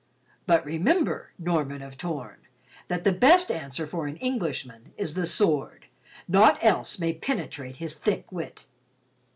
"But 0.47 0.65
remember, 0.65 1.29
Norman 1.37 1.83
of 1.83 1.95
Torn, 1.95 2.37
that 2.87 3.03
the 3.03 3.11
best 3.11 3.51
answer 3.51 3.85
for 3.85 4.07
an 4.07 4.15
Englishman 4.17 4.93
is 4.97 5.13
the 5.13 5.27
sword; 5.27 5.85
naught 6.27 6.57
else 6.63 6.97
may 6.97 7.13
penetrate 7.13 7.77
his 7.77 7.93
thick 7.93 8.31
wit." 8.31 8.65